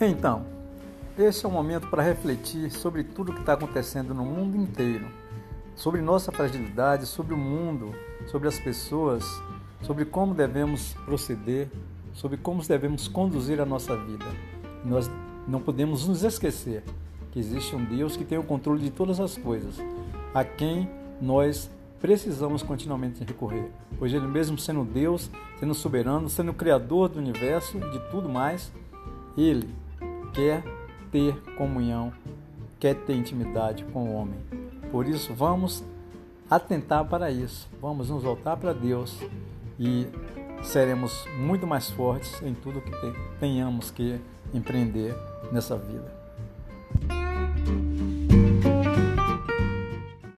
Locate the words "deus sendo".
24.84-25.74